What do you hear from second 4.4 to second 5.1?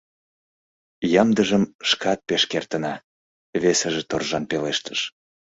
пелештыш.